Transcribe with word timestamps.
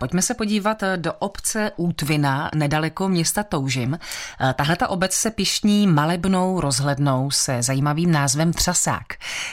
Pojďme 0.00 0.22
se 0.22 0.34
podívat 0.34 0.82
do 0.96 1.12
obce 1.12 1.72
Útvina, 1.76 2.50
nedaleko 2.54 3.08
města 3.08 3.42
Toužim. 3.42 3.98
Tahle 4.54 4.76
ta 4.76 4.88
obec 4.88 5.12
se 5.12 5.30
pišní 5.30 5.86
malebnou 5.86 6.60
rozhlednou 6.60 7.30
se 7.30 7.62
zajímavým 7.62 8.12
názvem 8.12 8.52
Třasák. 8.52 9.06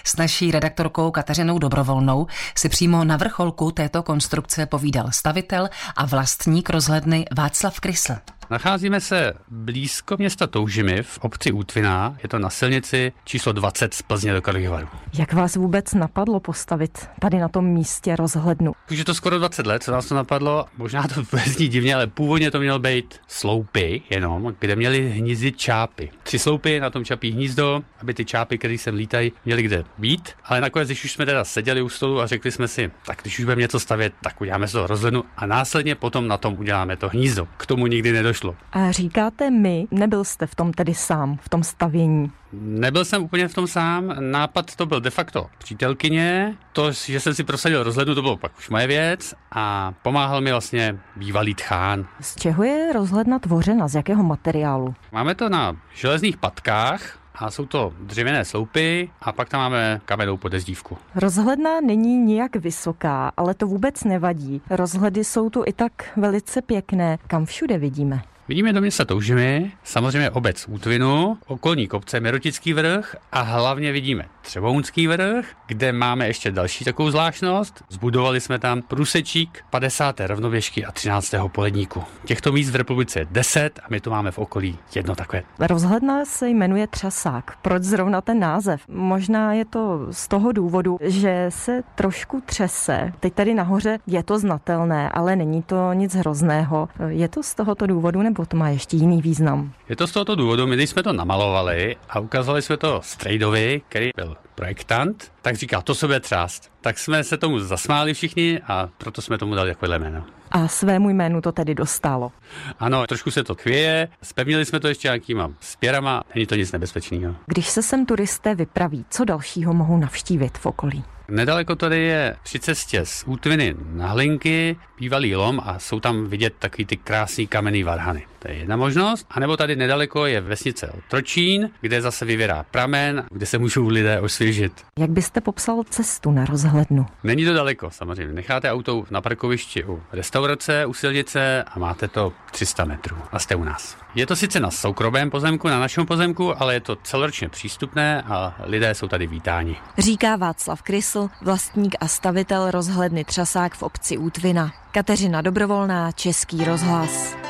S 0.03 0.15
naší 0.17 0.51
redaktorkou 0.51 1.11
Kateřinou 1.11 1.59
Dobrovolnou 1.59 2.27
si 2.57 2.69
přímo 2.69 3.03
na 3.03 3.17
vrcholku 3.17 3.71
této 3.71 4.03
konstrukce 4.03 4.65
povídal 4.65 5.11
stavitel 5.11 5.69
a 5.95 6.05
vlastník 6.05 6.69
rozhledny 6.69 7.25
Václav 7.37 7.79
Krysl. 7.79 8.13
Nacházíme 8.53 9.01
se 9.01 9.33
blízko 9.47 10.15
města 10.19 10.47
Toužimy 10.47 11.03
v 11.03 11.17
obci 11.17 11.51
Útviná. 11.51 12.17
Je 12.23 12.29
to 12.29 12.39
na 12.39 12.49
silnici 12.49 13.11
číslo 13.23 13.51
20 13.51 13.93
z 13.93 14.01
Plzně 14.01 14.33
do 14.33 14.41
Karlovaru. 14.41 14.87
Jak 15.13 15.33
vás 15.33 15.55
vůbec 15.55 15.93
napadlo 15.93 16.39
postavit 16.39 17.07
tady 17.19 17.39
na 17.39 17.47
tom 17.47 17.65
místě 17.65 18.15
rozhlednu? 18.15 18.71
Už 18.91 18.97
je 18.97 19.05
to 19.05 19.13
skoro 19.13 19.37
20 19.37 19.65
let, 19.65 19.83
co 19.83 19.91
nás 19.91 20.05
to 20.05 20.15
napadlo. 20.15 20.65
Možná 20.77 21.07
to 21.07 21.23
zní 21.45 21.67
divně, 21.67 21.95
ale 21.95 22.07
původně 22.07 22.51
to 22.51 22.59
mělo 22.59 22.79
být 22.79 23.15
sloupy 23.27 24.01
jenom, 24.09 24.55
kde 24.59 24.75
měly 24.75 25.09
hnízdit 25.09 25.57
čápy. 25.57 26.09
Tři 26.23 26.39
sloupy 26.39 26.79
na 26.79 26.89
tom 26.89 27.05
čapí 27.05 27.31
hnízdo, 27.31 27.81
aby 28.01 28.13
ty 28.13 28.25
čápy, 28.25 28.57
které 28.57 28.77
sem 28.77 28.95
lítají, 28.95 29.31
měly 29.45 29.63
kde 29.63 29.83
být. 29.97 30.29
Ale 30.45 30.61
nakonec, 30.61 30.87
když 30.87 31.03
už 31.03 31.11
jsme 31.11 31.25
teda 31.25 31.43
seděli 31.43 31.81
u 31.81 31.89
stolu 31.89 32.21
a 32.21 32.27
řekli 32.27 32.51
jsme 32.51 32.67
si, 32.67 32.91
tak 33.05 33.19
když 33.21 33.39
už 33.39 33.45
budeme 33.45 33.61
něco 33.61 33.79
stavět, 33.79 34.13
tak 34.23 34.41
uděláme 34.41 34.67
to 34.67 34.87
rozhlednu 34.87 35.23
a 35.37 35.45
následně 35.45 35.95
potom 35.95 36.27
na 36.27 36.37
tom 36.37 36.55
uděláme 36.59 36.97
to 36.97 37.09
hnízdo. 37.09 37.47
K 37.57 37.65
tomu 37.65 37.87
nikdy 37.87 38.11
nedošlo 38.11 38.42
došlo. 38.43 38.55
A 38.71 38.91
říkáte 38.91 39.49
my, 39.49 39.87
nebyl 39.91 40.23
jste 40.23 40.47
v 40.47 40.55
tom 40.55 40.73
tedy 40.73 40.93
sám, 40.93 41.37
v 41.41 41.49
tom 41.49 41.63
stavění? 41.63 42.31
Nebyl 42.53 43.05
jsem 43.05 43.23
úplně 43.23 43.47
v 43.47 43.53
tom 43.53 43.67
sám, 43.67 44.15
nápad 44.19 44.75
to 44.75 44.85
byl 44.85 45.01
de 45.01 45.09
facto 45.09 45.47
přítelkyně, 45.57 46.57
to, 46.73 46.91
že 46.91 47.19
jsem 47.19 47.33
si 47.33 47.43
prosadil 47.43 47.83
rozhlednu, 47.83 48.15
to 48.15 48.21
bylo 48.21 48.37
pak 48.37 48.51
už 48.57 48.69
moje 48.69 48.87
věc 48.87 49.33
a 49.51 49.93
pomáhal 50.01 50.41
mi 50.41 50.51
vlastně 50.51 50.97
bývalý 51.15 51.55
tchán. 51.55 52.05
Z 52.19 52.35
čeho 52.35 52.63
je 52.63 52.93
rozhledna 52.93 53.39
tvořena, 53.39 53.87
z 53.87 53.95
jakého 53.95 54.23
materiálu? 54.23 54.95
Máme 55.11 55.35
to 55.35 55.49
na 55.49 55.75
železných 55.93 56.37
patkách, 56.37 57.22
a 57.35 57.51
jsou 57.51 57.65
to 57.65 57.93
dřevěné 57.99 58.45
sloupy 58.45 59.09
a 59.21 59.31
pak 59.31 59.49
tam 59.49 59.59
máme 59.61 60.01
kamennou 60.05 60.37
podezdívku. 60.37 60.97
Rozhledna 61.15 61.81
není 61.81 62.17
nijak 62.17 62.55
vysoká, 62.55 63.31
ale 63.37 63.53
to 63.53 63.67
vůbec 63.67 64.03
nevadí. 64.03 64.61
Rozhledy 64.69 65.23
jsou 65.23 65.49
tu 65.49 65.63
i 65.65 65.73
tak 65.73 65.91
velice 66.17 66.61
pěkné. 66.61 67.17
Kam 67.27 67.45
všude 67.45 67.77
vidíme? 67.77 68.21
Vidíme 68.47 68.73
do 68.73 68.81
města 68.81 69.05
Toužimy, 69.05 69.71
samozřejmě 69.83 70.29
obec 70.29 70.65
Útvinu, 70.67 71.37
okolní 71.47 71.87
kopce 71.87 72.19
Mirotický 72.19 72.73
vrch 72.73 73.15
a 73.31 73.41
hlavně 73.41 73.91
vidíme 73.91 74.25
Třebounský 74.41 75.07
vrch, 75.07 75.45
kde 75.67 75.91
máme 75.91 76.27
ještě 76.27 76.51
další 76.51 76.85
takovou 76.85 77.11
zvláštnost. 77.11 77.83
Zbudovali 77.89 78.41
jsme 78.41 78.59
tam 78.59 78.81
průsečík 78.81 79.65
50. 79.69 80.19
rovnověžky 80.19 80.85
a 80.85 80.91
13. 80.91 81.33
poledníku. 81.47 82.03
Těchto 82.25 82.51
míst 82.51 82.69
v 82.69 82.75
republice 82.75 83.19
je 83.19 83.27
10 83.31 83.79
a 83.83 83.85
my 83.89 83.99
tu 83.99 84.09
máme 84.09 84.31
v 84.31 84.39
okolí 84.39 84.77
jedno 84.95 85.15
takové. 85.15 85.43
Rozhledna 85.59 86.25
se 86.25 86.49
jmenuje 86.49 86.87
Třasák. 86.87 87.57
Proč 87.61 87.83
zrovna 87.83 88.21
ten 88.21 88.39
název? 88.39 88.81
Možná 88.87 89.53
je 89.53 89.65
to 89.65 90.07
z 90.11 90.27
toho 90.27 90.51
důvodu, 90.51 90.97
že 91.01 91.45
se 91.49 91.83
trošku 91.95 92.41
třese. 92.45 93.13
Teď 93.19 93.33
tady 93.33 93.53
nahoře 93.53 93.99
je 94.07 94.23
to 94.23 94.39
znatelné, 94.39 95.09
ale 95.09 95.35
není 95.35 95.63
to 95.63 95.93
nic 95.93 96.15
hrozného. 96.15 96.89
Je 97.07 97.27
to 97.27 97.43
z 97.43 97.55
tohoto 97.55 97.87
důvodu 97.87 98.21
nebo 98.21 98.42
to 98.45 98.57
má 98.57 98.69
ještě 98.69 98.97
jiný 98.97 99.21
význam? 99.21 99.73
Je 99.89 99.95
to 99.95 100.07
z 100.07 100.11
tohoto 100.11 100.35
důvodu, 100.35 100.67
my 100.67 100.75
když 100.75 100.89
jsme 100.89 101.03
to 101.03 101.13
namalovali 101.13 101.95
a 102.09 102.19
ukázali 102.19 102.61
jsme 102.61 102.77
to 102.77 103.01
Strejdovi, 103.03 103.81
který 103.89 104.09
byl 104.15 104.37
projektant, 104.55 105.31
tak 105.41 105.55
říká, 105.55 105.81
to 105.81 105.95
se 105.95 106.07
bude 106.07 106.19
třást. 106.19 106.71
Tak 106.81 106.97
jsme 106.99 107.23
se 107.23 107.37
tomu 107.37 107.59
zasmáli 107.59 108.13
všichni 108.13 108.61
a 108.67 108.89
proto 108.97 109.21
jsme 109.21 109.37
tomu 109.37 109.55
dali 109.55 109.71
takové 109.71 109.99
jméno. 109.99 110.23
A 110.51 110.67
svému 110.67 111.09
jménu 111.09 111.41
to 111.41 111.51
tedy 111.51 111.75
dostalo. 111.75 112.31
Ano, 112.79 113.07
trošku 113.07 113.31
se 113.31 113.43
to 113.43 113.55
chvěje, 113.55 114.07
spevnili 114.23 114.65
jsme 114.65 114.79
to 114.79 114.87
ještě 114.87 115.07
nějakýma 115.07 115.51
spěrama, 115.59 116.23
není 116.35 116.45
to 116.45 116.55
nic 116.55 116.71
nebezpečného. 116.71 117.35
Když 117.45 117.69
se 117.69 117.81
sem 117.81 118.05
turisté 118.05 118.55
vypraví, 118.55 119.05
co 119.09 119.25
dalšího 119.25 119.73
mohou 119.73 119.97
navštívit 119.97 120.57
v 120.57 120.65
okolí? 120.65 121.03
Nedaleko 121.27 121.75
tady 121.75 121.99
je 121.99 122.35
při 122.43 122.59
cestě 122.59 123.05
z 123.05 123.23
Útviny 123.27 123.75
na 123.93 124.07
Hlinky 124.07 124.77
bývalý 124.99 125.35
lom 125.35 125.61
a 125.65 125.79
jsou 125.79 125.99
tam 125.99 126.27
vidět 126.27 126.53
takový 126.59 126.85
ty 126.85 126.97
krásný 126.97 127.47
kamenný 127.47 127.83
varhany. 127.83 128.25
To 128.43 128.51
je 128.51 128.57
jedna 128.57 128.75
možnost. 128.77 129.27
A 129.29 129.39
nebo 129.39 129.57
tady 129.57 129.75
nedaleko 129.75 130.25
je 130.25 130.41
vesnice 130.41 130.93
Tročín, 131.09 131.69
kde 131.81 132.01
zase 132.01 132.25
vyvěrá 132.25 132.65
pramen, 132.71 133.23
kde 133.31 133.45
se 133.45 133.57
můžou 133.57 133.87
lidé 133.87 134.19
osvěžit. 134.19 134.73
Jak 134.99 135.09
byste 135.09 135.41
popsal 135.41 135.83
cestu 135.89 136.31
na 136.31 136.45
rozhlednu? 136.45 137.05
Není 137.23 137.45
to 137.45 137.53
daleko, 137.53 137.91
samozřejmě. 137.91 138.33
Necháte 138.33 138.71
auto 138.71 139.03
na 139.11 139.21
parkovišti 139.21 139.83
u 139.83 140.03
restaurace, 140.11 140.85
u 140.85 140.93
silnice 140.93 141.63
a 141.63 141.79
máte 141.79 142.07
to 142.07 142.33
300 142.51 142.85
metrů 142.85 143.17
a 143.31 143.39
jste 143.39 143.55
u 143.55 143.63
nás. 143.63 143.97
Je 144.15 144.25
to 144.25 144.35
sice 144.35 144.59
na 144.59 144.71
soukromém 144.71 145.29
pozemku, 145.29 145.67
na 145.67 145.79
našem 145.79 146.05
pozemku, 146.05 146.61
ale 146.61 146.73
je 146.73 146.79
to 146.79 146.95
celoročně 146.95 147.49
přístupné 147.49 148.21
a 148.21 148.55
lidé 148.63 148.95
jsou 148.95 149.07
tady 149.07 149.27
vítáni. 149.27 149.75
Říká 149.97 150.35
Václav 150.35 150.81
Krysl, 150.81 151.29
vlastník 151.41 151.95
a 151.99 152.07
stavitel 152.07 152.71
rozhledny 152.71 153.23
Třasák 153.23 153.75
v 153.75 153.83
obci 153.83 154.17
Útvina. 154.17 154.71
Kateřina 154.91 155.41
Dobrovolná, 155.41 156.11
Český 156.11 156.63
rozhlas. 156.63 157.42